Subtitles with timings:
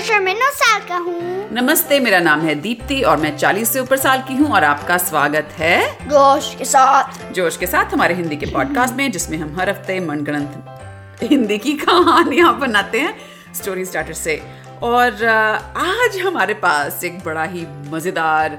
[0.00, 3.80] वर्षा में नौ साल का हूँ। नमस्ते मेरा नाम है दीप्ति और मैं 40 से
[3.80, 8.14] ऊपर साल की हूँ और आपका स्वागत है जोश के साथ। जोश के साथ हमारे
[8.14, 13.14] हिंदी के पॉडकास्ट में जिसमें हम हर हफ़्ते मनगणंत हिंदी की कहानियाँ बनाते हैं
[13.54, 14.40] स्टोरी स्टार्टर से।
[14.82, 18.58] और आज हमारे पास एक बड़ा ही मज़ेदार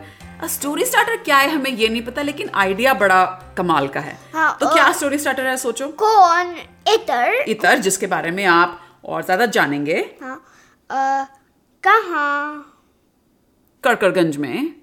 [0.50, 3.24] स्टोरी स्टार्टर क्या है हमें ये नहीं पता लेकिन आइडिया बड़ा
[3.58, 6.56] कमाल का है। हाँ, तो क्या स्टोरी स्टार्टर है सोचो। कौन?
[6.94, 10.42] इतर। इतर जिसके बारे में आप और ज़्यादा जानेंगे। हाँ।
[10.92, 12.68] कहाँ?
[13.84, 14.76] कड़कड़गंज में।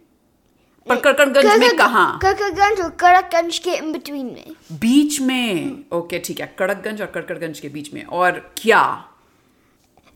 [0.86, 2.18] पर कड़कड़गंज में कहाँ?
[2.22, 7.60] कड़कड़गंज और कड़कगंज के इन बिटवीन में। बीच में। ओके ठीक है। कड़कगंज और कड़कड़गंज
[7.60, 9.08] के बीच में। और क्या?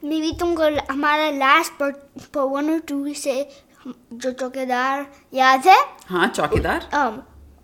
[0.04, 1.90] मे बी तुमको हमारा लास्ट पर
[2.34, 3.50] पर वन और टू से
[4.12, 5.78] जो चौकीदार याद है?
[6.06, 7.14] हाँ चौकीदार। um,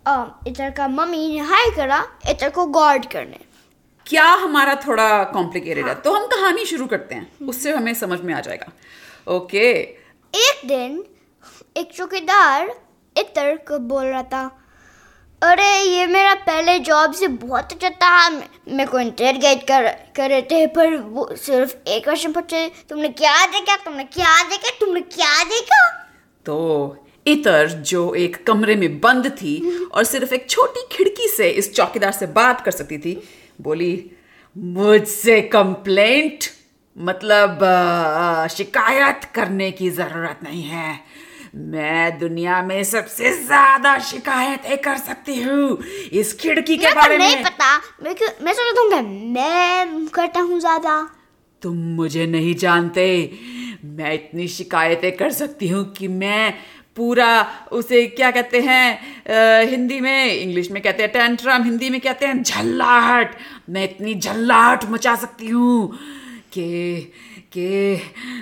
[0.07, 3.48] um, का मम्मी ने हाय करा इतर को गार्ड करने।
[4.09, 5.93] क्या हमारा थोड़ा कॉम्प्लिकेटेड हाँ.
[5.93, 8.71] है। तो हम कहानी शुरू करते हैं। उससे हमें समझ में आ जाएगा।
[9.33, 9.71] ओके
[10.35, 11.03] एक दिन
[11.77, 12.81] एक चौकीदार
[13.17, 14.55] इतर को बोल रहा था
[15.43, 20.29] अरे ये मेरा पहले जॉब से बहुत अच्छा था। मे- मेरे को इंटरगेट कर कर
[20.29, 23.75] रहे थे पर वो सिर्फ़ एक क्वेश्चन पूछे तुमने क्या देखा?
[23.75, 24.69] तुमने क्या देखा?
[24.69, 25.89] तुमने क्या देखा?
[26.45, 31.73] तो इतर जो एक कमरे में बंद थी और सिर्फ़ एक छोटी खिड़की से इस
[31.73, 33.23] चौकीदार से बात कर सकती थी
[33.61, 34.11] बोली
[34.57, 36.39] मुझसे कंप्लेंट
[36.97, 37.59] मतलब
[38.51, 40.99] शिकायत करने की ज़रूरत नहीं है।
[41.55, 45.77] मैं दुनिया में सबसे ज़्यादा शिकायतें कर सकती हूँ।
[46.11, 50.39] इस खिड़की के को बारे नहीं में पता। मैं क्यों- मैं सोचा तुम मैं करता
[50.39, 51.09] हूँ ज़्यादा।
[51.61, 53.33] तुम मुझे नहीं जानते।
[53.85, 56.53] मैं इतनी शिकायतें कर सकती हूँ कि मैं
[56.97, 57.29] पूरा
[57.71, 62.41] उसे क्या कहते हैं हिंदी में, इंग्लिश में कहते हैं टेंट्रम हिंदी में कहते हैं,
[62.43, 63.35] झल्लाहट।
[63.69, 65.97] मैं इतनी झल्लाहट मचा सकती हूँ
[66.53, 67.11] कि
[67.53, 67.95] कि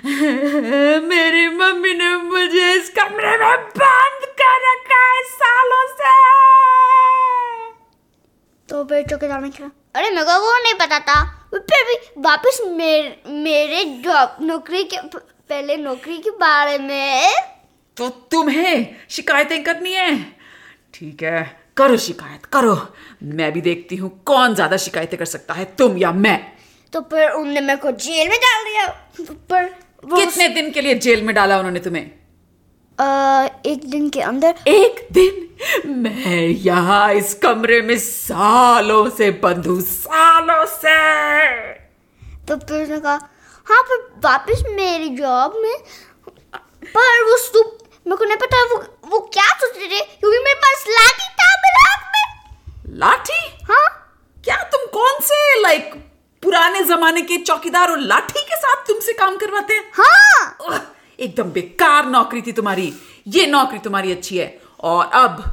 [1.07, 6.15] मेरी मम्मी ने मुझे इस कमरे में बंद कर रखा है सालों से।
[8.69, 11.23] तो फिर चौकीदार ने कहा अरे मेरे को वो नहीं पता था।
[11.53, 17.33] फिर भी वापस मेरे मेरे जॉब, नौकरी के, पहले नौकरी के बारे में
[17.97, 20.15] तो तुम्हें शिकायतें करनी है।
[20.93, 21.41] ठीक है
[21.77, 22.75] करो शिकायत करो।
[23.23, 26.39] मैं भी देखती हूँ कौन ज़्यादा शिकायतें कर सकता है तुम या मैं।
[26.93, 28.87] तो फिर उनने मेरे को जेल में डाल दिया।
[29.49, 29.65] पर
[30.03, 32.03] कितने दिन के लिए जेल में डाला उन्होंने तुम्हें?
[32.97, 35.43] अ, एक दिन के अंदर। एक दिन?
[35.87, 40.95] मैं यहाँ इस कमरे में सालों से बंद हूँ सालों से।
[42.47, 43.29] तो फिर उसने कहा
[43.67, 45.75] हाँ पर वापस मेरी जॉब में।
[46.85, 47.76] पर वो सुप
[48.07, 48.77] मेरे को नहीं पता वो
[49.11, 53.39] वो क्या सोच रहे थे क्योंकि मेरे पास लाठी था मेरे हाथ में। लाठी?
[53.69, 53.87] हाँ।
[54.43, 55.93] क्या तुम कौन से लाइक
[56.43, 59.91] पुराने जमाने के चौकीदार और लाठी के साथ तुमसे काम करवाते हैं?
[59.93, 62.93] हाँ। एकदम बेकार नौकरी थी तुम्हारी।
[63.27, 64.47] ये नौकरी तुम्हारी अच्छी है।
[64.79, 65.43] और अब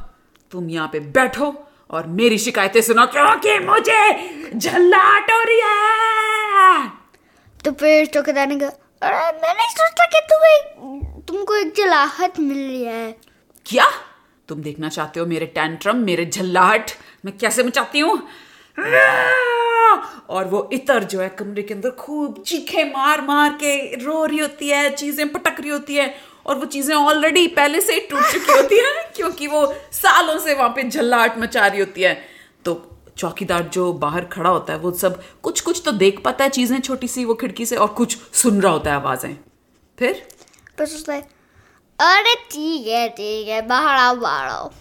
[0.51, 1.53] तुम यहाँ पे बैठो
[1.91, 6.87] और मेरी शिकायतें सुनो क्योंकि मुझे झल्लाहट हो रही है।
[7.65, 8.69] तो फिर चौकीदार ने कहा
[9.01, 13.15] अरे मैं नहीं सोचता कि तुम्हें तुमको एक जलाहट मिल रही है।
[13.65, 13.85] क्या?
[14.49, 16.91] तुम देखना चाहते हो मेरे टेंट्रम मेरे झल्लाहट?
[17.25, 18.21] मैं कैसे मचाती हूँ?
[20.29, 24.37] और वो इतर जो है कमरे के अंदर खूब चीखे मार मार के रो रही
[24.37, 26.13] होती है, चीज़ें पटक रही होती है,
[26.45, 30.69] और वो चीज़ें ऑलरेडी पहले से टूट चुकी होती है, क्योंकि वो सालों से वहाँ
[30.69, 32.13] पे झल्लाहट मचा रही होती है।
[32.65, 32.73] तो
[33.17, 36.79] चौकीदार जो बाहर खड़ा होता है, वो सब कुछ कुछ तो देख पाता है चीज़ें
[36.79, 39.35] छोटी सी वो खिड़की से और कुछ सुन रहा होता है आवाज़ें।
[39.97, 40.27] फिर?
[40.77, 41.21] सोचता है
[41.99, 44.71] अरे ठीक है ठीक है बाहर आओ बाहर आओ।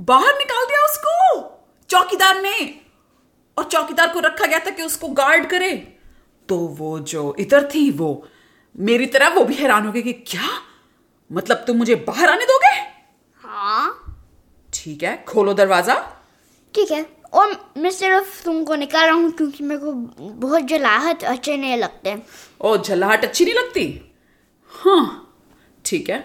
[0.00, 1.40] बाहर निकाल दिया उसको।
[1.90, 2.80] चौकीदार ने।
[3.56, 5.70] और चौकीदार को रखा गया था कि उसको गार्ड करे।
[6.48, 8.26] तो वो जो इतर थी वो
[8.74, 10.48] मेरी तरह वो भी हैरान हो गई कि क्या?
[11.30, 12.74] मतलब तुम मुझे बाहर आने दोगे?
[13.40, 14.16] हाँ।
[14.72, 15.94] ठीक है खोलो दरवाज़ा।
[16.74, 19.92] ठीक है। और मैं सिर्फ़ तुमको निकाल रहा हूँ क्योंकि मेरे को
[20.40, 22.16] बहुत जलाहट अच्छे नहीं लगते।
[22.60, 24.12] ओ झल्लाहट अच्छी नहीं लगती?
[24.72, 25.20] हाँ।
[25.84, 26.18] ठीक है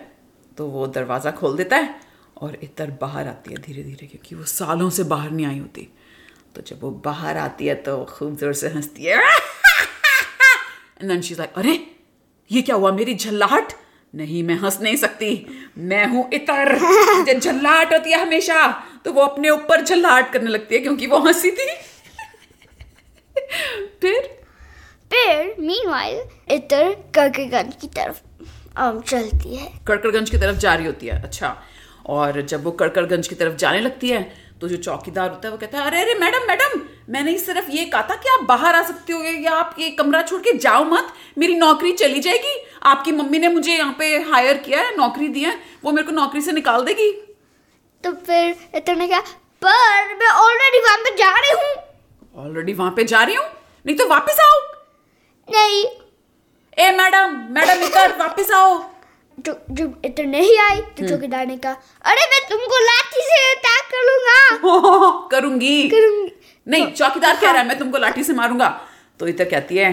[0.57, 1.95] तो वो दरवाज़ा खोल देता है
[2.37, 5.87] और इतर बाहर आती है धीरे धीरे क्योंकि वो सालों से बाहर नहीं आई होती।
[6.55, 9.17] तो जब वो बाहर आती है तो खूब ज़ोर से हंसती है।
[11.01, 11.73] एंड देन शी लाइक अरे,
[12.51, 12.91] ये क्या हुआ?
[12.91, 13.73] मेरी झल्लाहट?
[14.13, 15.45] नहीं, मैं हंस नहीं सकती।
[15.77, 18.67] मैं हूँ इतर। मुझे झल्लाहट होती है हमेशा।
[19.05, 21.67] तो वो अपने ऊपर झल्लाहट करने लगती है क्योंकि वो हँसी थी।
[24.01, 24.21] फिर?
[25.11, 26.17] फिर मीनवाइल
[26.51, 28.21] इतर करकेगंज की तरफ़
[28.81, 31.55] चलती है। कड़कड़गंज की तरफ़ जा रही होती है अच्छा।
[32.07, 34.21] और जब वो कड़कड़गंज की तरफ़ जाने लगती है
[34.61, 36.79] तो जो चौकीदार होता है वो कहता है अरे अरे मैडम मैडम
[37.09, 40.21] मैंने सिर्फ़ ये कहा था कि आप बाहर आ सकते हो या आप ये कमरा
[40.21, 42.55] छोड़ के जाओ मत मेरी नौकरी चली जाएगी।
[42.85, 46.11] आपकी मम्मी ने मुझे यहाँ पे हायर किया है नौकरी दी है वो मेरे को
[46.13, 47.11] नौकरी से निकाल देगी।
[48.03, 49.19] तो फिर इतर ने कहा
[49.61, 53.45] पर मैं ऑलरेडी वहाँ पे जा रही हूँ। ऑलरेडी वहाँ पे जा रही हूँ?
[53.85, 54.59] नहीं तो वापस आओ।
[55.47, 55.83] नहीं
[56.79, 58.83] ए मैडम मैडम इधर वापस आओ।
[59.37, 61.71] जो जब इतर नहीं आई तो चौकीदार ने कहा
[62.05, 66.31] अरे मैं तुमको लाठी से अटैक कर लूँगा। करूँगी। करूँगी।
[66.67, 68.67] नहीं चौकीदार कह रहा है मैं तुमको लाठी से मारूँगा।
[69.19, 69.89] तो इधर कहती है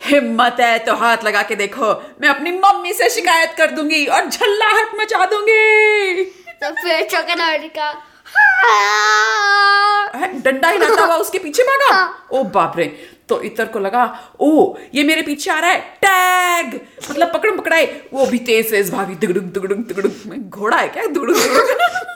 [0.00, 4.28] हिम्मत है तो हाथ लगा के देखो मैं अपनी मम्मी से शिकायत कर दूँगी और
[4.28, 6.24] झल्लाहट मचा दूँगी।
[6.62, 7.92] तो फिर चौकीदार कहा
[8.26, 11.94] "हाँ।" है, डंडा हिलाता हुआ उसके पीछे भागा?
[11.94, 12.84] हाँ। ओ बाप रे
[13.32, 14.04] तो इतर को लगा
[14.40, 14.50] ओ
[14.94, 16.80] ये मेरे पीछे आ रहा है टैग!
[17.10, 21.06] मतलब पकड़म पकड़ाए। वो भी तेज तेज भागी दुगड़ुक दुगड़ुक दुगड़ुक मैं घोड़ा है क्या?
[21.06, 22.10] दुगड़ुक दुगड़ुक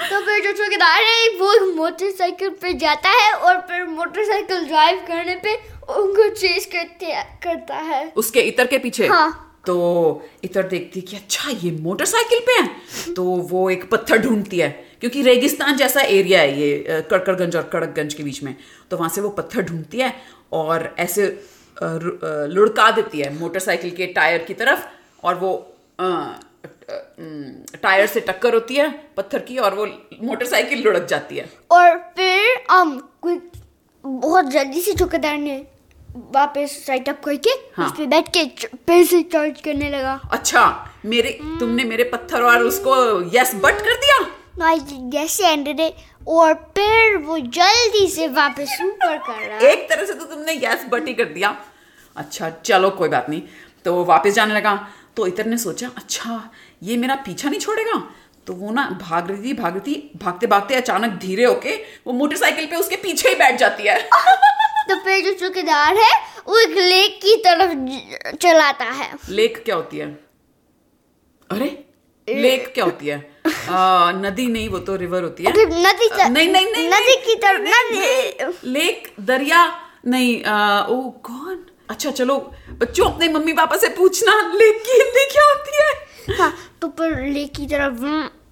[0.10, 5.34] तो फिर जो चौकीदार है वो मोटरसाइकिल पे जाता है और फिर मोटरसाइकिल ड्राइव करने
[5.44, 5.54] पे
[5.98, 7.12] उनको चेज करते
[7.44, 9.06] करता है। उसके इतर के पीछे?
[9.06, 9.76] हाँ। तो
[10.44, 13.14] इतर देखती कि अच्छा ये मोटरसाइकिल पे है?
[13.14, 14.68] तो वो एक पत्थर ढूंढती है।
[15.02, 18.54] क्योंकि रेगिस्तान जैसा एरिया है ये कड़कड़गंज और कड़कगंज के बीच में।
[18.90, 20.12] तो वहाँ से वो पत्थर ढूंढती है
[20.52, 21.26] और ऐसे
[21.76, 24.86] लुढ़का देती है मोटरसाइकिल के टायर की तरफ़
[25.24, 25.52] और वो
[27.82, 29.86] टायर से टक्कर होती है पत्थर की और वो
[30.22, 33.40] मोटरसाइकिल लुढ़क जाती है। और फिर कोई
[34.04, 35.56] बहुत जल्दी से चौकीदार ने
[36.34, 38.44] वापस राइट अप करके हाँ। उस पे बैठ के
[38.86, 40.62] फिर से चार्ज करने लगा। अच्छा
[41.04, 42.94] मेरे तुमने मेरे पत्थर और उसको
[43.36, 44.18] यस बट कर दिया?
[44.58, 45.80] जैसे एंडेड
[46.28, 50.84] और फिर वो जल्दी से वापस ऊपर कर रहा। एक तरह से तो तुमने यस
[50.88, 51.56] बट ही कर दिया।
[52.16, 53.42] अच्छा चलो कोई बात नहीं।
[53.84, 56.50] तो वो वापस जाने लगा। तो इतर ने सोचा अच्छा
[56.82, 58.10] ये मेरा पीछा नहीं छोड़ेगा?
[58.46, 61.74] तो वो ना भाग रही थी भाग रही थी भागते भागते अचानक धीरे होके
[62.06, 63.98] वो मोटरसाइकिल पे उसके पीछे ही बैठ जाती है।
[64.88, 66.10] तो फिर जो चौकीदार है
[66.48, 70.06] वो एक लेक की तरफ़ चलाता है। लेक क्या होती है?
[71.50, 71.86] अरे
[72.34, 73.18] लेक क्या होती है?
[73.70, 77.34] आ, नदी नहीं वो तो रिवर होती है। नदी च- नहीं नहीं नहीं नदी की
[77.34, 79.64] तरफ़ नदी लेक दरिया
[80.06, 81.66] नहीं आ, ओ कौन?
[81.90, 82.36] अच्छा चलो
[82.80, 85.90] बच्चों अपने मम्मी पापा से पूछना लेक की हिंदी क्या होती है?
[86.38, 88.00] हाँ तो फिर लेक की तरफ़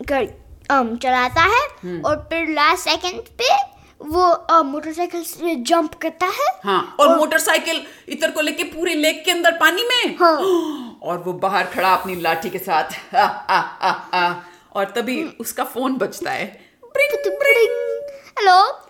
[0.04, 0.25] कर
[0.72, 3.56] um, चलाता है हम्म। और फिर लास्ट सेकंड पे
[4.00, 9.30] वो मोटरसाइकिल से जंप करता है। हाँ और मोटरसाइकिल इतर को लेके पूरे लेक के
[9.30, 10.16] अंदर पानी में?
[10.20, 10.36] हाँ।
[11.02, 14.34] और वो बाहर खड़ा अपनी लाठी के साथ आ, आ, आ, आ,
[14.72, 16.46] और तभी उसका फ़ोन बजता है।
[16.84, 18.86] Bring, bring. हेलो?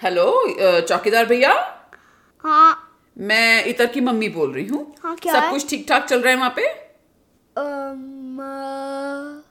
[0.00, 1.52] हेलो चौकीदार भैया?
[2.44, 2.88] हाँ।
[3.18, 5.50] मैं इतर की मम्मी बोल रही हूँ। हाँ, क्या सब है?
[5.50, 6.62] कुछ ठीक ठाक चल रहा है वहाँ पे?
[7.56, 7.96] uh,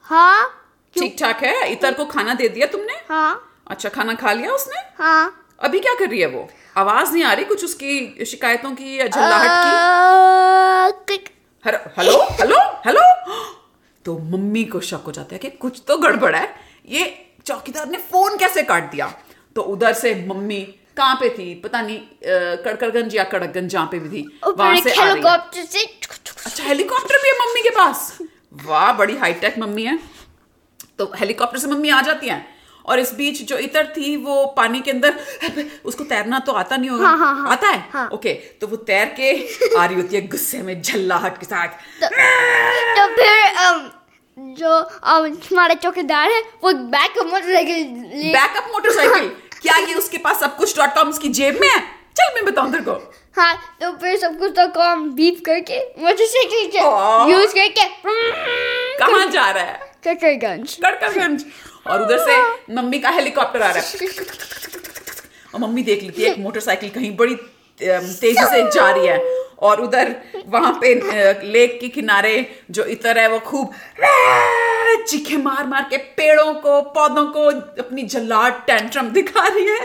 [0.03, 0.49] हाँ।
[0.93, 1.71] ठीक ठाक है?
[1.71, 2.93] इतर को खाना दे दिया तुमने?
[3.09, 4.81] हाँ। अच्छा खाना खा लिया उसने?
[4.97, 6.49] हाँ। अभी क्या कर रही है वो?
[6.77, 11.05] आवाज़ नहीं आ रही कुछ उसकी शिकायतों की या झल्लाहट की?
[11.05, 11.29] Click
[11.65, 12.55] hello hello
[12.85, 13.01] hello.
[14.05, 16.47] तो मम्मी को शक हो जाता है कि कुछ तो गड़बड़ है।
[16.89, 17.03] ये
[17.45, 19.07] चौकीदार ने फ़ोन कैसे काट दिया?
[19.55, 20.59] तो उधर से मम्मी
[20.97, 21.53] कहाँ पे थी?
[21.55, 21.99] पता नहीं
[22.63, 25.83] कड़कड़गंज या कड़कगंज जहाँ पे भी थी वहाँ से हेलीकॉप्टर से
[26.45, 28.17] अच्छा हेलीकॉप्टर भी है मम्मी के पास?
[28.63, 29.99] वाह बड़ी हाईटेक मम्मी है।
[30.97, 32.45] तो हेलीकॉप्टर से मम्मी आ जाती हैं?
[32.85, 35.15] और इस बीच जो इतर थी वो पानी के अंदर
[35.85, 37.83] उसको तैरना तो आता नहीं होगा। हाँ, हाँ, हाँ। आता है?
[37.93, 39.31] हाँ। ओके तो वो तैर के
[39.77, 41.67] आ रही होती है गुस्से में झल्लाहट के साथ।
[42.01, 42.07] तो
[42.97, 43.89] तो फिर
[44.57, 47.83] जो हमारे चौकीदार है वो बैकअप मोटरसाइकिल
[48.33, 49.29] बैकअप मोटरसाइकिल
[49.61, 51.79] क्या ये उसके पास सब कुछ डॉट कॉम उसकी जेब में है?
[52.17, 52.91] चल मैं बताऊँ तेरे को।
[53.35, 57.85] हाँ तो फिर सब कुछ तो कॉम बीप करके मोटरसाइकिल यूज़ करके
[58.99, 59.90] कहाँ जा रहा है?
[60.03, 61.45] ककरगंज कड़कड़गंज।
[61.87, 64.09] और उधर से मम्मी का हेलीकॉप्टर आ रहा है।
[65.53, 67.35] और मम्मी देख लेती है एक मोटरसाइकिल कहीं बड़ी
[67.79, 69.19] तेज़ी से जा रही है।
[69.61, 70.15] और उधर
[70.47, 70.93] वहाँ पे
[71.43, 72.33] लेक के किनारे
[72.71, 73.73] जो इतर है वो खूब
[75.07, 77.45] चीखे मार मार के पेड़ों को पौधों को
[77.81, 79.79] अपनी जल्लाद टेंट्रम दिखा रही है।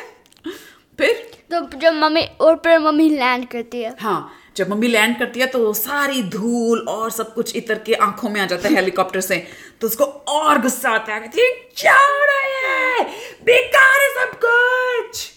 [0.99, 1.13] फिर?
[1.51, 5.47] तो जब मम्मी और फिर मम्मी लैंड करती है। हाँ। जब मम्मी लैंड करती है
[5.47, 9.37] तो सारी धूल और सब कुछ इतर के आँखों में आ जाता है हेलीकॉप्टर से।
[9.81, 13.05] तो उसको और गुस्सा आता है कहती है, क्या हो रहा है?
[13.45, 15.31] बेकार है सब कुछ!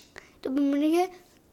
[0.44, 1.08] तो मम्मी ने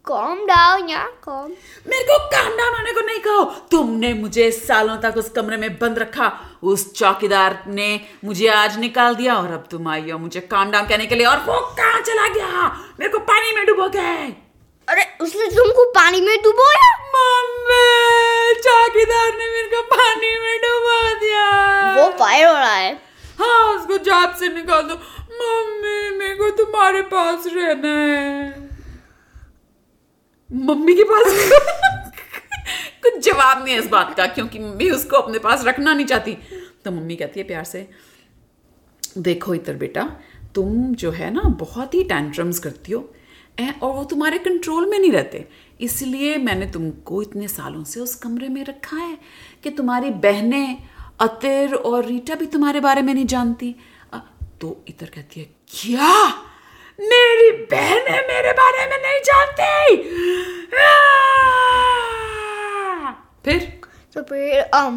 [0.07, 1.49] कॉम डाउन यार कॉम
[1.87, 5.79] मेरे को काम डाउन होने को नहीं कहो। तुमने मुझे सालों तक उस कमरे में
[5.79, 6.33] बंद रखा।
[6.63, 7.89] उस चौकीदार ने
[8.25, 11.27] मुझे आज निकाल दिया और अब तुम आई हो मुझे काम डाउन कहने के लिए।
[11.27, 12.69] और वो कहाँ चला गया?
[13.01, 14.35] मेरे को पानी में डुबो गए।
[14.89, 16.95] अरे उसने तुमको पानी में डुबोया?
[17.17, 21.47] मम्मी चौकीदार ने मेरे को पानी में डुबा दिया।
[21.97, 22.95] वो फायर हो रहा है।
[23.39, 24.95] हाँ उसको जॉब से निकाल दो।
[25.41, 28.69] मम्मी मेरे को तुम्हारे पास रहना है।
[30.53, 31.25] मम्मी के पास?
[33.03, 36.39] कुछ जवाब नहीं है इस बात का क्योंकि मम्मी उसको अपने पास रखना नहीं चाहती।
[36.85, 37.91] तो मम्मी कहती है प्यार से
[39.19, 40.11] देखो इतर बेटा
[40.55, 43.15] तुम जो है ना बहुत ही टैंट्रम्स करती हो।
[43.61, 45.49] ए, और वो तुम्हारे कंट्रोल में नहीं रहते।
[45.81, 49.19] इसलिए मैंने तुमको इतने सालों से उस कमरे में रखा है
[49.63, 50.89] कि तुम्हारी बहनें
[51.21, 53.75] अतिर और रीटा भी तुम्हारे बारे में नहीं जानती।
[54.61, 56.29] तो इतर कहती है क्या?
[57.01, 59.97] मेरी बहनें मेरे बारे में नहीं जानती?
[63.45, 63.81] फिर?
[64.15, 64.95] तो फिर um,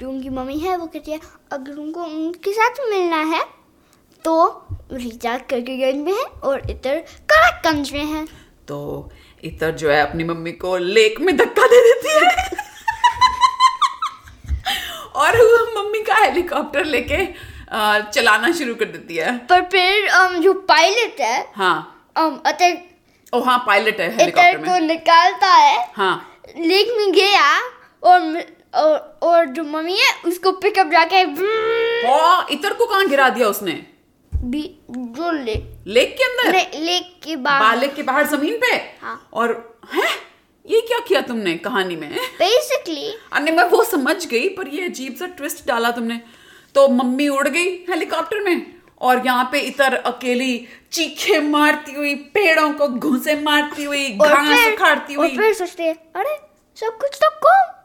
[0.00, 1.20] जो उनकी मम्मी है वो कहती है
[1.52, 3.59] अगर उनको उनके साथ मिलना है?
[4.24, 4.34] तो
[4.92, 6.98] रीचा करकेगंज में है और इधर
[7.32, 8.24] कड़कगंज में है।
[8.68, 8.78] तो
[9.44, 12.58] इतर जो है अपनी मम्मी को लेक में धक्का दे देती है।
[15.16, 17.24] और वो मम्मी का हेलीकॉप्टर लेके
[18.12, 20.08] चलाना शुरू कर देती है। पर फिर
[20.42, 22.12] जो पायलट है हाँ।
[22.46, 22.78] अतर
[23.32, 27.58] ओ हाँ पायलट है हेलीकॉप्टर को में निकालता है। हाँ। लेक में गया
[28.02, 28.42] और
[28.74, 31.20] और, और जो मम्मी है उसको पिकअप जाके
[32.06, 33.72] हाँ इतर को कहाँ गिरा दिया उसने?
[34.42, 36.52] भी जो लेक लेक के अंदर?
[36.52, 38.72] ले, लेक के बाहर। बालेक के बाहर ज़मीन पे?
[39.02, 40.08] हाँ। और है?
[40.66, 42.10] ये क्या किया तुमने कहानी में?
[42.38, 46.20] बेसिकली अरे मैं वो समझ गई पर ये अजीब सा ट्विस्ट डाला तुमने।
[46.74, 48.66] तो मम्मी उड़ गई हेलीकॉप्टर में
[49.00, 54.72] और यहाँ पे इतर अकेली चीखे मारती हुई पेड़ों को घूसे मारती हुई और घास
[54.72, 56.36] उखाड़ती और हुई। फिर सोचते हैं अरे
[56.76, 57.76] सब कुछ तो कम।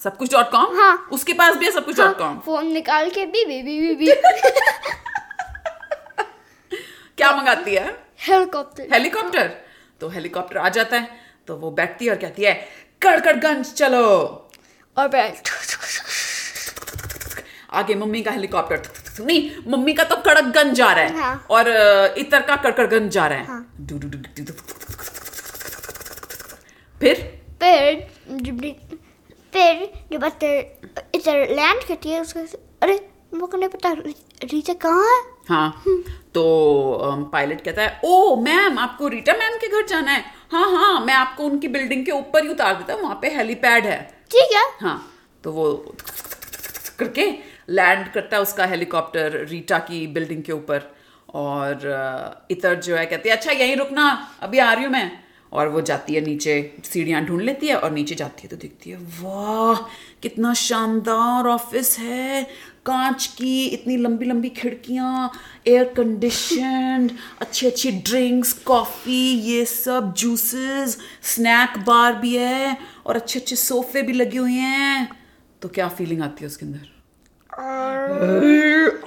[0.00, 3.10] सब कुछ डॉट कॉम हाँ। उसके पास भी है सब कुछ डॉट कॉम फ़ोन निकाल
[3.10, 4.12] के भी भी भी भी भी।
[7.18, 7.86] क्या मंगाती है?
[8.20, 9.50] हेलीकॉप्टर। हेलीकॉप्टर?
[10.00, 11.08] तो हेलीकॉप्टर आ जाता है
[11.48, 12.52] तो वो बैठती है और कहती है
[13.02, 14.02] कड़कड़गंज चलो।
[14.96, 15.42] और फिर
[17.70, 18.82] आगे मम्मी का हेलीकॉप्टर।
[19.20, 21.68] नहीं मम्मी का तो कड़कगंज जा रहा है। हाँ। और
[22.18, 23.62] इतर का कड़कड़गंज जा रहा है। हाँ।
[27.00, 27.16] फिर?
[27.60, 28.06] फिर
[29.52, 30.24] फिर जब
[31.14, 32.40] इधर लैंड करती है उसके
[32.82, 32.94] अरे
[33.34, 33.92] वो को नहीं पता
[34.44, 35.35] रीचा कहाँ है?
[35.48, 35.82] हाँ।
[36.34, 36.44] तो
[37.32, 40.24] पायलट कहता है ओ मैम आपको रीटा मैम के घर जाना है?
[40.52, 43.86] हाँ हाँ मैं आपको उनकी बिल्डिंग के ऊपर ही उतार देता हूँ वहाँ पे हेलीपैड
[43.86, 44.00] है।
[44.30, 44.98] ठीक है। हाँ
[45.44, 45.72] तो वो
[46.98, 47.30] करके
[47.70, 50.94] लैंड करता है उसका हेलीकॉप्टर रीटा की बिल्डिंग के ऊपर।
[51.28, 54.06] और इतर जो है कहती है अच्छा यहीं रुकना
[54.42, 55.10] अभी आ रही हूँ मैं।
[55.52, 58.90] और वो जाती है नीचे सीढ़ियाँ ढूंढ लेती है और नीचे जाती है तो देखती
[58.90, 59.82] है वाह
[60.22, 62.46] कितना शानदार ऑफ़िस है।
[62.86, 65.30] कांच की इतनी लंबी लंबी खिड़कियाँ
[65.66, 70.98] एयर कंडीशनड अच्छी अच्छी ड्रिंक्स कॉफ़ी ये सब जूसेस
[71.34, 72.76] स्नैक बार भी है
[73.06, 75.08] और अच्छे अच्छे सोफे भी लगे हुए हैं।
[75.62, 76.94] तो क्या फीलिंग आती है उसके अंदर?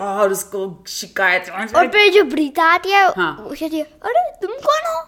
[0.01, 4.51] और उसको शिकायत और फिर जो ब्रीता आती है हाँ। वो कहती है अरे तुम
[4.65, 5.01] कौन हो?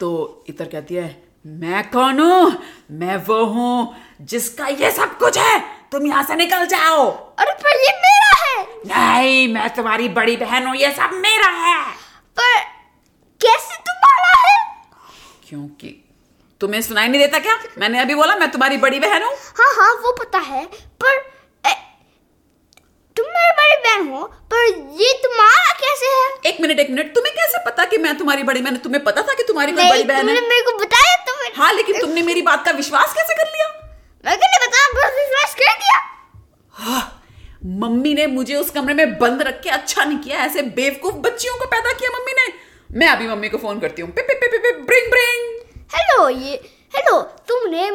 [0.00, 1.08] तो इतर कहती है
[1.44, 2.52] मैं कौन हूँ?
[2.90, 5.58] मैं वो हूँ जिसका ये सब कुछ है।
[5.92, 7.04] तुम यहाँ से निकल जाओ।
[7.40, 7.75] अरे पर
[8.86, 11.76] नहीं मैं तुम्हारी बड़ी बहन हूँ ये सब मेरा है।
[12.36, 12.58] पर
[13.40, 14.56] कैसे तुम्हारा है?
[15.48, 15.88] क्योंकि
[16.60, 17.56] तुम्हें सुनाई नहीं देता क्या?
[17.78, 20.64] मैंने अभी बोला मैं तुम्हारी बड़ी बहन हूँ। हाँ हाँ वो पता है
[21.02, 21.16] पर
[21.64, 21.74] ए,
[23.16, 24.66] तुम मेरी बड़ी बहन हो पर
[25.02, 26.28] ये तुम्हारा कैसे है?
[26.52, 29.34] एक मिनट एक मिनट तुम्हें कैसे पता कि मैं तुम्हारी बड़ी बहन तुम्हें पता था
[29.34, 32.22] कि तुम्हारी कोई बड़ी बहन तुमने है मेरे को बताया तो फिर हाँ लेकिन तुमने
[32.22, 33.68] मेरी बात का विश्वास कैसे कर लिया?
[34.24, 35.98] मैं क्यों नहीं बताया बस विश्वास कर दिया
[36.74, 37.15] हाँ,
[37.68, 41.58] मम्मी ने मुझे उस कमरे में बंद रख के अच्छा नहीं किया ऐसे बेवकूफ़ बच्चियों
[41.58, 42.52] को पैदा किया मम्मी ने।
[42.98, 45.60] मैं अभी मम्मी को फ़ोन करती हूँ। ब्रिंग ब्रिंग
[45.94, 46.54] हेलो ये
[46.96, 47.90] हेलो तुमने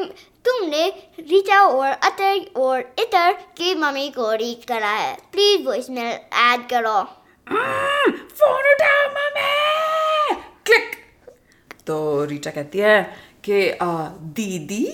[0.46, 6.14] तुमने रीचा और अतर और इतर की मम्मी को रीच करा है। प्लीज़ वॉइस मेल
[6.34, 6.98] ऐड करो।
[7.50, 10.92] "हम्म, फ़ोन उठाओ मम्मी। क्लिक
[11.88, 13.78] तो रीटा कहती है कि
[14.36, 14.86] दीदी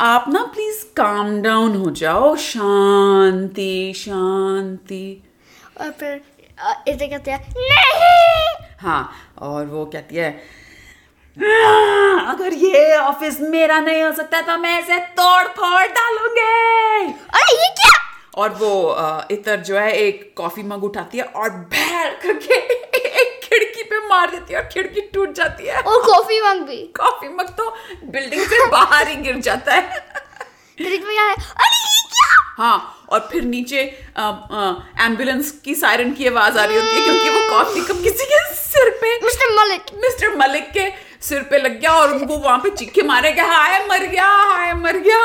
[0.00, 5.04] आप ना प्लीज़ काम डाउन हो जाओ। शांति शांति।
[5.80, 6.20] और फिर
[6.88, 8.66] इतर कहते हैं नहीं!
[8.80, 9.10] हाँ
[9.42, 10.30] और वो कहती है
[11.36, 17.56] "हाँ, अगर ये ऑफ़िस मेरा नहीं हो सकता तो मैं इसे तोड़ फोड़ डालूँगी। अरे
[17.62, 17.92] ये क्या?
[18.36, 18.70] और वो
[19.30, 24.30] इतर जो है एक कॉफ़ी मग उठाती है और भैर करके एक खिड़की पे मार
[24.30, 27.70] देती है और खिड़की टूट जाती है। और कॉफ़ी मंग भी। कॉफ़ी मग तो
[28.04, 30.02] बिल्डिंग से बाहर ही गिर जाता है।
[30.78, 32.36] में क्या है। अरे ये क्या?
[32.56, 37.48] हाँ और फिर नीचे एंबुलेंस की सायरन की आवाज़ आ रही होती है क्योंकि वो
[37.50, 40.88] कॉफ़ी कप किसी के सिर पे मिस्टर मलिक मिस्टर मलिक के
[41.20, 44.72] सिर पे लग गया और उनको वहाँ पे चीखे मारे गया हाय मर गया हाय
[44.74, 45.22] मर गया।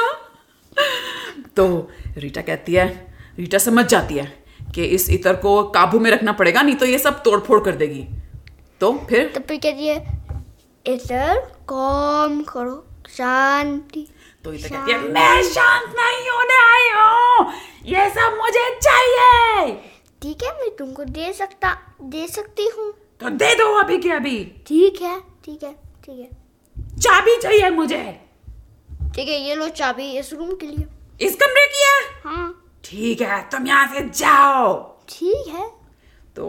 [1.56, 2.88] तो रीटा कहती है
[3.40, 4.39] रीटा समझ जाती है।
[4.76, 8.06] कि इस इतर को काबू में रखना पड़ेगा नहीं तो ये सब तोड़फोड़ कर देगी।
[8.82, 9.28] तो फिर?
[9.28, 9.98] तो फिर कहती है
[10.86, 14.08] इतर कॉम करो शांति
[14.46, 17.54] तो इतर कहती है मैं शांत नहीं होने आई हूँ।
[17.86, 19.74] ये सब मुझे चाहिए।
[20.22, 24.44] ठीक है मैं तुमको दे सकता दे सकती हूँ। तो दे दो अभी के अभी।
[24.68, 25.74] ठीक है ठीक है
[26.06, 26.30] ठीक है।
[27.00, 28.04] चाबी चाहिए मुझे।
[29.16, 30.86] ठीक है ये लो चाबी इस रूम के लिए।
[31.22, 32.02] इस कमरे की है?
[32.24, 34.74] हाँ। ठीक है तुम यहाँ से जाओ।
[35.10, 35.68] ठीक है।
[36.36, 36.46] तो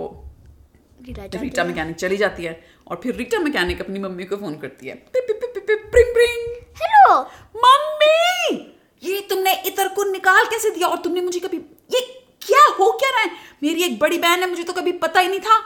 [1.01, 2.53] रीटा रीटा। मैकेनिक चली जाती है
[2.87, 6.49] और फिर रीटा मैकेनिक अपनी मम्मी को फ़ोन करती है। प्रिंग प्रिंग
[6.83, 7.21] हेलो
[7.57, 8.59] मम्मी
[9.03, 11.57] ये तुमने इतर को निकाल कैसे दिया और तुमने मुझे कभी
[11.95, 12.01] ये
[12.43, 13.31] क्या हो क्या रहा है?
[13.63, 15.59] मेरी एक बड़ी बहन है मुझे तो कभी पता ही नहीं था।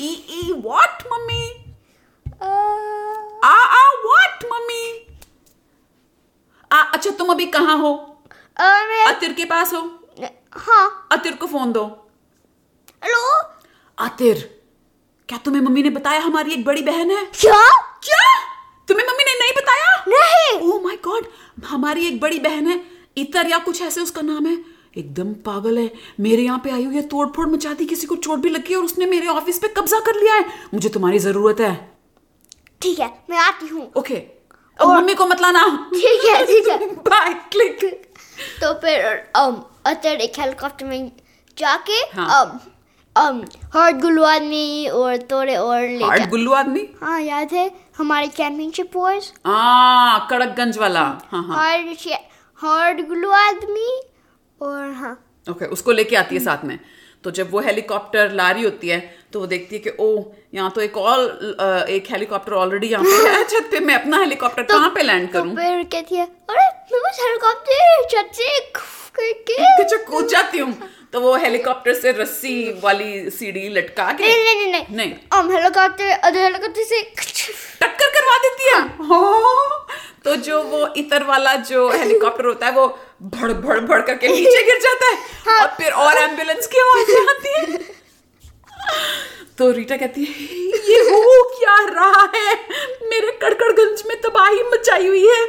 [0.00, 1.44] ई ई व्हाट मम्मी?
[2.42, 2.46] आ
[3.48, 4.84] आ व्हाट मम्मी?
[6.70, 7.92] आ अच्छा तुम अभी कहाँ हो?
[8.56, 9.80] अरे। अतिर के पास हो?
[10.52, 11.84] हाँ। अतिर को फ़ोन दो।
[13.04, 13.42] हेलो?
[13.98, 14.38] आतिर
[15.28, 17.24] क्या तुम्हें मम्मी ने बताया हमारी एक बड़ी बहन है?
[17.40, 17.60] क्या?
[18.04, 18.24] क्या?
[18.88, 20.04] तुम्हें मम्मी ने नहीं बताया?
[20.08, 21.26] नहीं। ओह माय गॉड
[21.66, 22.80] हमारी एक बड़ी बहन है।
[23.16, 24.56] इतर या कुछ ऐसे उसका नाम है?
[24.96, 28.16] एकदम पागल है। मेरे यहाँ पे आई हुई है तोड़ फोड़ मचा दी किसी को
[28.16, 30.44] चोट भी लगी और उसने मेरे ऑफ़िस पे कब्जा कर लिया है।
[30.74, 31.74] मुझे तुम्हारी ज़रूरत है।
[32.80, 34.37] ठीक है मैं आती हूँ। ओके
[34.78, 37.84] अब मम्मी को मत लाना। ठीक है ठीक है। बाय क्लिक
[38.60, 39.04] तो फिर
[39.36, 39.54] um,
[39.86, 41.10] अतर एक हेलीकॉप्टर में
[41.58, 42.58] जाके हाँ। um,
[43.16, 43.44] um,
[43.74, 48.28] हर्ड गुल्लू आदमी और तोड़े और ले हार्ड जा। गुल्लू आदमी हाँ याद है हमारे
[48.28, 51.96] चैंपियनशिप वॉर्स आ कड़कगंज वाला। हाँ हाँ। हर्ड
[52.60, 53.90] हर्ड गुल्लू आदमी
[54.60, 55.18] और हाँ।
[55.50, 56.78] ओके उसको लेके आती है साथ में।
[57.24, 60.08] तो जब वो हेलीकॉप्टर ला रही होती है तो वो देखती है कि ओ
[60.54, 64.62] यहाँ तो एक और एक हेलीकॉप्टर ऑलरेडी यहाँ पे है। छत पे मैं अपना हेलीकॉप्टर
[64.62, 65.54] तो, कहाँ पे लैंड तो करूँ?
[65.56, 68.58] फिर कहती है अरे मैं बस हेलीकॉप्टर छत से
[69.18, 70.72] करके अच्छा कूद जाती हूँ।
[71.12, 76.10] तो वो हेलीकॉप्टर से रस्सी वाली सीढ़ी लटका के नहीं नहीं नहीं नहीं। हम हेलीकॉप्टर
[76.10, 77.02] अदर हेलीकॉप्टर से
[77.82, 79.86] टक्कर करवा देती है। हो।
[80.24, 82.86] तो जो वो इतर वाला जो हेलीकॉप्टर होता है वो
[83.36, 87.16] भड़ भड़ भड़ करके नीचे गिर जाता है हाँ। और फिर और एंबुलेंस की आवाज़
[87.30, 87.96] आती है।
[89.58, 90.56] तो रीटा कहती है
[90.90, 92.54] ये हो क्या रहा है?
[93.08, 95.46] मेरे कड़कड़गंज में तबाही मचाई हुई है.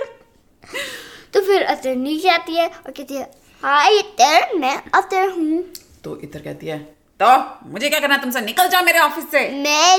[1.34, 3.32] तो फिर अतर नीचे आती है और कहती है
[3.64, 5.64] हाय इतर मैं अतर हूँ।
[6.04, 6.80] तो इतर कहती है
[7.20, 7.30] तो
[7.70, 9.98] मुझे क्या करना तुमसे निकल जाओ मेरे ऑफ़िस से। मैं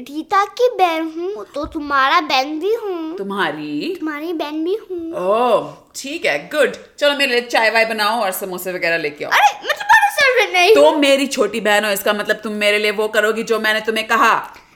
[0.00, 3.96] रीता की बहन हूँ तो तुम्हारा बहन भी हूँ। तुम्हारी?
[4.00, 8.30] तुम्हारी बहन भी हूँ। ओह ठीक है गुड चलो मेरे लिए चाय वाय बनाओ और
[8.32, 12.12] समोसे वगैरह लेके आओ। अरे मैं तुम्हारा सर्वेंट नहीं। तुम मेरी छोटी बहन हो इसका
[12.12, 14.32] मतलब तुम मेरे लिए वो करोगी जो मैंने तुम्हें कहा।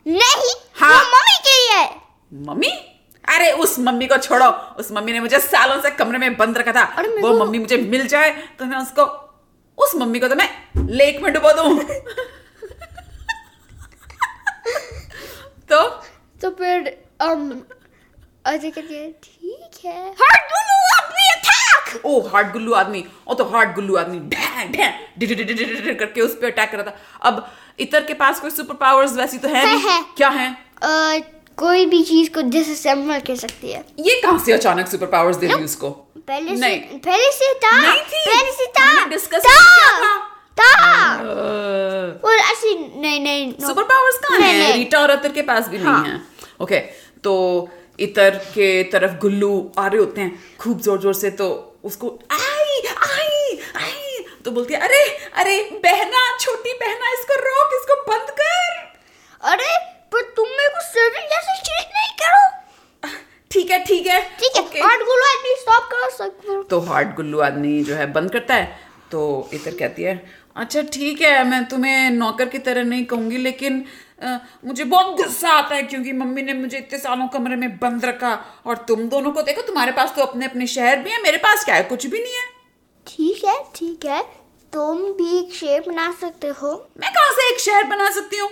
[0.08, 1.84] नहीं हाँ। मम्मी के लिए।
[2.48, 2.72] मम्मी?
[3.28, 6.72] अरे उस मम्मी को छोड़ो। उस मम्मी ने मुझे सालों से कमरे में बंद रखा
[6.72, 6.84] था।
[7.20, 9.04] वो मम्मी मुझे मिल जाए तो मैं उसको
[9.78, 11.84] उस मम्मी को तो मैं लेक में डुबो दूँ।
[15.70, 15.88] तो?
[16.42, 17.56] तो फिर um
[18.44, 23.44] अजय कहती है ठीक है। हट गुल्लू अपनी अटैक ओ हार्ड गुल्लू आदमी। ओ तो
[23.44, 28.14] हार्ड गुल्लू आदमी। ढैं ढैं करके उस पर अटैक कर रहा था। अब इतर के
[28.14, 30.52] पास कोई सुपर पावर्स वैसी तो है है, है। क्या है?
[30.82, 31.18] अ,
[31.56, 35.46] कोई भी चीज़ को डिसअसेंबल कर सकती है। ये कहाँ से अचानक सुपर पावर्स दे
[35.46, 36.07] रही उसको?
[36.28, 40.16] पहले से पहले से था। नहीं थी। पहले से था। था। किया था।
[40.60, 40.72] था।
[41.14, 42.64] अ, well
[42.96, 44.72] नहीं नहीं सुपर पावर्स कहाँ है?
[44.72, 46.20] रीटा और अतर के पास भी हाँ। नहीं है।
[46.60, 46.78] ओके
[47.24, 47.34] तो
[48.00, 51.46] इतर के तरफ़ गुल्लू आ रहे होते हैं खूब ज़ोर ज़ोर से तो
[51.84, 55.02] उसको आई आई आई। तो बोलती है अरे
[55.34, 58.76] अरे बहना छोटी बहना इसको रोक इसको बंद कर।
[59.52, 59.72] अरे
[60.12, 61.87] पर तुम मेरे को सर्विंग जैसे करो
[63.50, 67.14] ठीक है ठीक है। ठीक है ओके। हट गुल्लू आदमी स्टॉप करो सब तो हार्ड
[67.16, 68.76] गुल्लू आदमी जो है बंद करता है।
[69.10, 70.22] तो इतर कहती है
[70.56, 73.84] अच्छा ठीक है मैं तुम्हें नौकर की तरह नहीं कहूँगी लेकिन
[74.22, 78.04] अ, मुझे बहुत गुस्सा आता है क्योंकि मम्मी ने मुझे इतने सालों कमरे में बंद
[78.04, 78.32] रखा
[78.66, 81.64] और तुम दोनों को देखो तुम्हारे पास तो अपने अपने शहर भी है मेरे पास
[81.64, 81.82] क्या है?
[81.84, 82.44] कुछ भी नहीं है।
[83.06, 84.22] ठीक है ठीक है
[84.72, 88.50] तुम भी एक शेप बना सकते हो। मैं कहाँ से एक शहर बना सकती हूँ?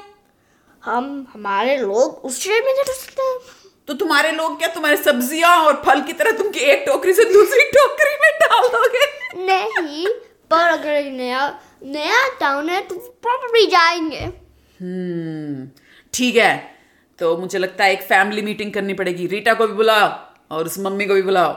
[0.82, 3.38] हम हमारे लोग उस शेप में रह सकते हैं।
[3.88, 7.62] तो तुम्हारे लोग क्या तुम्हारे सब्ज़ियाँ और फल की तरह तुम एक टोकरी से दूसरी
[7.70, 9.04] टोकरी में डाल दोगे?
[9.46, 10.06] नहीं
[10.50, 11.48] पर अगर नया
[11.84, 15.68] नया टाउन है तो प्रॉपर्ली जाएँगे। हम्म
[16.14, 16.76] ठीक है।
[17.18, 20.08] तो मुझे लगता है एक फैमिली मीटिंग करनी पड़ेगी। रीटा को भी बुलाओ
[20.50, 21.52] और उस मम्मी को भी बुलाओ।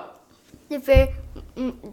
[0.71, 1.05] फिर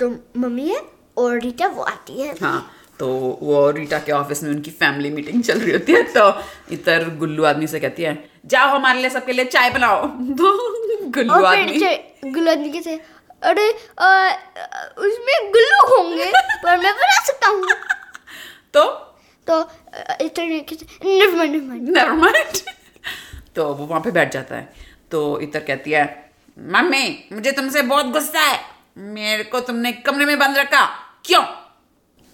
[0.00, 0.80] तो मम्मी है
[1.16, 5.42] और रीटा वो आती है। हाँ तो वो रीटा के ऑफ़िस में उनकी फैमिली मीटिंग
[5.42, 9.32] चल रही होती है तो इधर गुल्लू आदमी से कहती है जाओ हमारे लिए सबके
[9.32, 10.06] लिए चाय बनाओ।
[10.38, 10.52] तो
[11.10, 11.78] गुल्लू आदमी
[12.32, 13.00] गुल्लू आदमी कैसे
[13.42, 14.38] अरे अ,
[14.98, 17.62] उसमें गुल्लू होंगे पर मैं बना सकता हूँ।
[18.74, 18.84] तो?
[19.46, 19.60] तो
[22.20, 22.56] माइंड
[23.56, 24.72] तो वो वहाँ पे बैठ जाता है।
[25.10, 28.60] तो इतर कहती है मम्मी मुझे तुमसे बहुत गुस्सा है।
[28.98, 30.84] मेरे को तुमने कमरे में बंद रखा।
[31.24, 31.42] क्यों?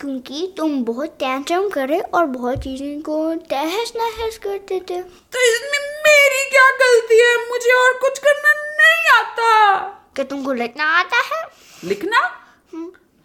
[0.02, 3.16] क्योंकि तुम बहुत टेंशन करे और बहुत चीज़ें को
[3.50, 7.36] तहस नहस करते थे। तो इसमें मेरी क्या गलती है?
[7.50, 9.78] मुझे और कुछ करना नहीं आता।
[10.16, 11.42] क्या तुमको लिखना आता है?
[11.84, 12.20] लिखना?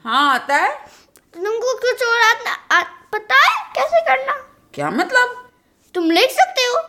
[0.06, 0.72] हाँ आता है।
[1.36, 2.82] तुमको कुछ और आता आ,
[3.14, 4.34] पता है कैसे करना?
[4.74, 5.50] क्या मतलब?
[5.96, 6.82] तुम लिख सकते हो।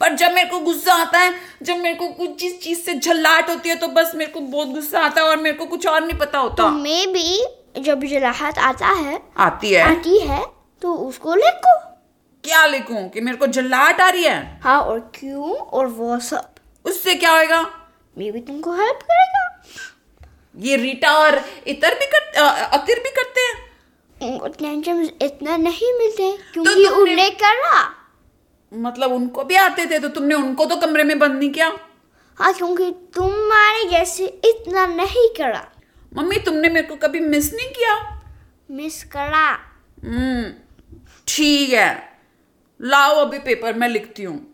[0.00, 3.50] पर जब मेरे को गुस्सा आता है जब मेरे को कुछ चीज़ चीज़ से झल्लाट
[3.50, 6.00] होती है तो बस मेरे को बहुत गुस्सा आता है और मेरे को कुछ और
[6.00, 7.44] नहीं पता होता। तो मैं भी
[7.78, 9.82] जब जलाहट आता है आती है?
[9.82, 10.46] आती है
[10.82, 11.78] तो उसको लिखो।
[12.44, 14.60] क्या लिखूं कि मेरे को झल्लाहट आ रही है?
[14.64, 15.56] हाँ और क्यों?
[15.56, 16.48] और वो सब।
[16.84, 17.62] उससे क्या होएगा?
[18.18, 19.62] मैं भी तुमको हेल्प करेगा।
[20.58, 23.64] ये रीटा और इतर भी कर अतिर भी करते हैं?
[24.48, 27.90] टेंशन इतना नहीं मिलते क्योंकि तुमने- उन्हें करा।
[28.74, 31.78] मतलब उनको भी आते थे तो तुमने उनको तो कमरे में बंद नहीं किया?
[32.36, 35.68] हाँ क्योंकि तुम्हारे जैसे इतना नहीं करा।
[36.16, 38.22] मम्मी तुमने मेरे को कभी मिस नहीं किया?
[38.70, 39.58] मिस करा।
[40.04, 40.52] हम्म
[41.28, 42.14] ठीक है।
[42.80, 44.46] लाओ अभी पेपर मैं लिखती हूँ।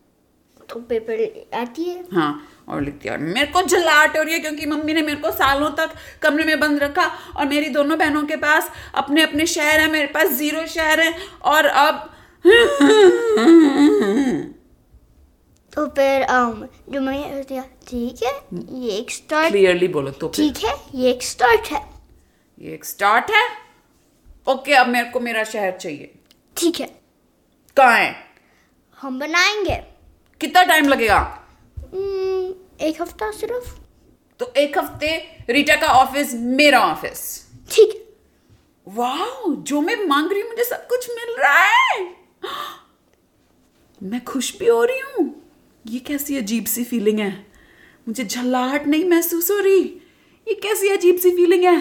[0.70, 2.04] तो पेपर आती है?
[2.14, 5.20] हाँ और लिखती है। और मेरे को झल्लाहट हो रही है क्योंकि मम्मी ने मेरे
[5.20, 5.90] को सालों तक
[6.22, 10.06] कमरे में बंद रखा और मेरी दोनों बहनों के पास अपने अपने शहर है मेरे
[10.06, 12.10] पास ज़ीरो शहर है और अब
[15.74, 18.32] तो फिर um, जो मैंने कहती ठीक है
[18.80, 21.90] ये एक स्टार्ट क्लियरली बोलो तो ठीक है ये एक स्टार्ट है।
[22.58, 23.48] ये एक स्टार्ट है।
[24.48, 26.14] ओके अब मेरे को मेरा शहर चाहिए।
[26.56, 26.86] ठीक है।
[27.76, 28.14] कहाँ है?
[29.00, 29.76] हम बनाएँगे।
[30.40, 31.46] कितना टाइम लगेगा?
[31.76, 33.78] Hmm, एक हफ़्ता सिर्फ़।
[34.38, 35.16] तो एक हफ़्ते
[35.50, 38.16] रीटा का ऑफ़िस मेरा ऑफ़िस ठीक।
[38.88, 42.16] वाह जो मैं मांग रही हूँ मुझे सब कुछ मिल रहा है।
[44.02, 45.39] मैं खुश भी हो रही हूँ।
[45.86, 47.46] ये कैसी अजीब सी फीलिंग है?
[48.08, 49.80] मुझे झल्लाहट नहीं महसूस हो रही।
[50.48, 51.76] ये कैसी अजीब सी फीलिंग है?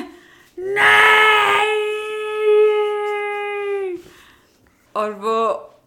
[0.59, 1.87] नहीं!
[4.95, 5.35] और वो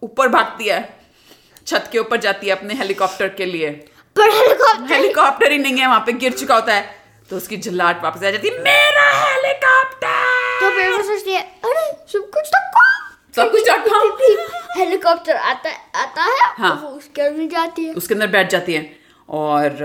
[0.02, 1.00] ऊपर भागती है।
[1.66, 3.70] छत के ऊपर जाती है अपने हेलीकॉप्टर के लिए।
[4.16, 6.96] पर हेलीकॉप्टर हेलीकॉप्टर ही नहीं है वहाँ पे गिर चुका होता है।
[7.30, 11.90] तो उसकी झल्लाहट वापस आ जाती है। मेरा हेलीकॉप्टर तो फिर वो सोचती है अरे
[12.12, 12.58] सब कुछ तो
[13.34, 14.10] सब कुछ डॉट कॉम
[14.78, 18.82] हेलीकॉप्टर आता आता है हाँ। वो उसके अंदर जाती है। उसके अंदर बैठ जाती है
[19.28, 19.76] और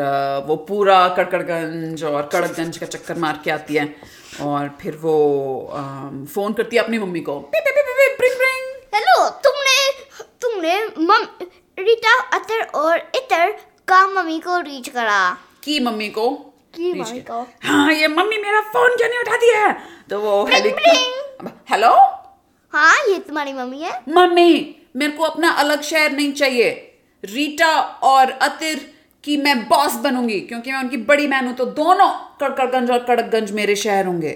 [0.47, 3.85] वो पूरा कड़कड़गंज और कड़कगंज का चक्कर मार के आती है
[4.41, 5.13] और फिर वो
[6.33, 7.37] फ़ोन करती है अपनी मम्मी को।
[8.95, 9.77] हेलो तुमने
[10.41, 11.25] तुमने मम
[11.79, 13.51] रीटा अतर और इतर
[13.87, 15.19] का मम्मी को रीच करा।
[15.63, 16.29] की मम्मी को?
[16.75, 17.45] की मम्मी को?
[17.63, 19.75] हाँ ये मम्मी मेरा फ़ोन क्यों नहीं उठाती है?
[20.09, 20.43] तो वो
[21.71, 21.95] हेलो?
[22.73, 23.91] हाँ ये तुम्हारी मम्मी है?
[24.09, 26.69] मम्मी मेरे को अपना अलग शहर नहीं चाहिए।
[27.23, 28.79] रीटा और अतिर
[29.23, 32.09] की मैं बॉस बनूँगी क्योंकि मैं उनकी बड़ी बहन हूँ तो दोनों
[32.41, 34.29] कड़कड़गंज और कड़कगंज मेरे शहर होंगे।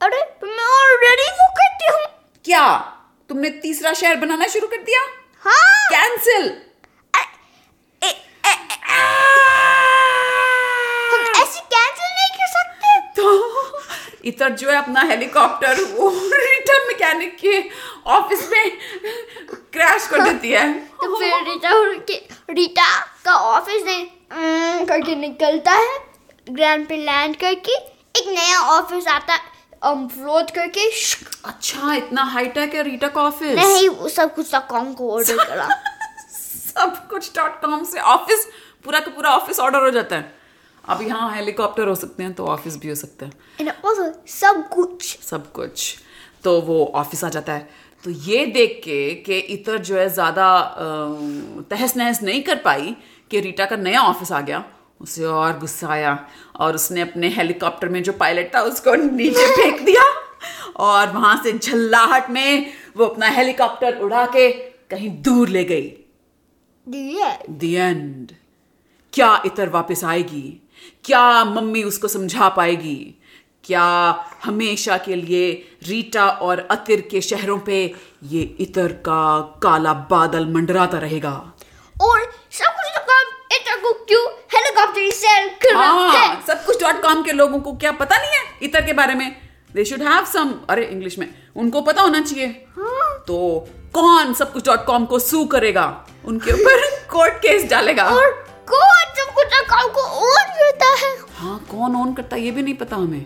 [0.00, 2.04] अरे मैं ऑलरेडी वो करती हूँ।
[2.44, 2.66] क्या?
[3.30, 5.00] तुमने तीसरा शहर बनाना शुरू कर दिया?
[5.42, 6.44] हाँ। कैंसिल
[7.14, 7.18] ए,
[8.02, 8.52] ए, ए,
[11.12, 13.24] हम ऐसे कैंसिल नहीं कर सकते। तो
[14.24, 16.71] इतर जो है अपना हेलीकॉप्टर वो रिटर्न
[17.14, 18.70] मैकेनिक के ऑफ़िस में
[19.72, 20.72] क्रैश कर देती है।
[21.02, 22.14] तो फिर रीटा उनके
[22.50, 22.88] रीटा
[23.24, 25.98] का ऑफ़िस अं, करके निकलता है।
[26.50, 27.72] ग्राउंड पे लैंड करके
[28.18, 29.34] एक नया ऑफ़िस आता
[30.08, 30.88] फ्लोट करके।
[31.44, 33.56] अच्छा इतना हाईटेक है रीटा का ऑफ़िस?
[33.56, 35.68] नहीं वो सब कुछ डॉट कॉम को ऑर्डर करा।
[36.32, 38.46] सब कुछ डॉट कॉम से ऑफ़िस
[38.84, 40.34] पूरा का पूरा ऑफ़िस ऑर्डर हो जाता है।
[40.84, 44.68] अब यहाँ हेलीकॉप्टर हो सकते हैं तो ऑफ़िस भी हो सकता है। एंड ऑल्सो सब
[44.68, 45.96] कुछ। सब कुछ।
[46.44, 47.68] तो वो ऑफ़िस आ जाता है।
[48.04, 50.46] तो ये देख के कि इतर जो है ज़्यादा
[51.70, 52.94] तहस नहस नहीं कर पाई
[53.30, 54.64] कि रीटा का नया ऑफ़िस आ गया।
[55.00, 56.18] उसे और गुस्सा आया
[56.56, 60.02] और उसने अपने हेलीकॉप्टर में जो पायलट था उसको नीचे फेंक दिया
[60.78, 64.50] और वहाँ से झल्लाहट में वो अपना हेलीकॉप्टर उड़ा के
[64.90, 65.88] कहीं दूर ले गई।
[66.86, 68.32] द एंड
[69.12, 70.60] क्या इतर वापस आएगी?
[71.04, 73.14] क्या मम्मी उसको समझा पाएगी?
[73.64, 73.82] क्या
[74.44, 75.50] हमेशा के लिए
[75.88, 77.76] रीटा और अतिर के शहरों पे
[78.32, 81.30] ये इतर का काला बादल मंडराता रहेगा?
[82.02, 82.20] और
[82.58, 86.42] सब कुछ तो काम इतना को क्यों हेलीकॉप्टर सेल कर रहा है हाँ?
[86.46, 89.30] सब कुछ डॉट कॉम के लोगों को क्या पता नहीं है इतर के बारे में?
[89.74, 92.46] दे शुड हैव सम अरे इंग्लिश में उनको पता होना चाहिए।
[92.78, 95.84] हाँ। तो कौन सब कुछ डॉट कॉम को सू करेगा?
[96.24, 98.30] उनके ऊपर कोर्ट केस डालेगा। और
[98.68, 101.16] कौन सब कुछ तो काम को ऑन करता है?
[101.36, 103.24] हाँ कौन ऑन करता है ये भी नहीं पता हमें।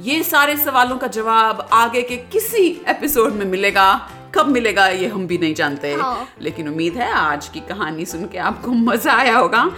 [0.00, 5.26] ये सारे सवालों का जवाब आगे के किसी एपिसोड में मिलेगा। कब मिलेगा ये हम
[5.26, 9.36] भी नहीं जानते। हाँ। लेकिन उम्मीद है आज की कहानी सुन के आपको मज़ा आया
[9.38, 9.70] होगा।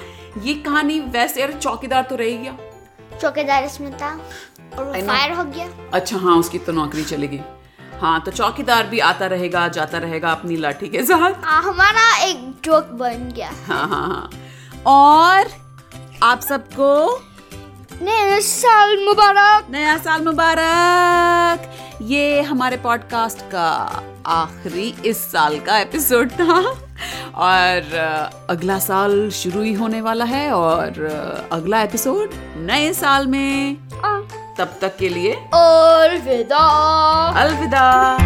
[0.42, 2.56] ये कहानी वैसे यार चौकीदार तो रह गया।
[3.20, 4.12] चौकीदार इसमें था
[4.78, 5.00] और.
[5.06, 7.40] फायर हो गया। अच्छा हाँ उसकी तो नौकरी चलेगी।
[8.00, 12.50] हाँ तो चौकीदार भी आता रहेगा जाता रहेगा अपनी लाठी के साथ। आ, हमारा एक
[12.64, 14.30] जोक बन गया। हाँ हाँ हाँ।
[14.86, 15.52] और
[16.22, 17.06] आप सबको
[18.02, 26.30] नया साल मुबारक। नया साल मुबारक। ये हमारे पॉडकास्ट का आखिरी इस साल का एपिसोड
[26.30, 26.60] था।
[27.34, 27.96] और
[28.50, 30.88] अगला साल शुरू ही होने वाला है और
[31.52, 34.18] अगला एपिसोड नए साल में। आ,
[34.58, 36.66] तब तक के लिए अलविदा
[37.36, 38.18] अलविदा।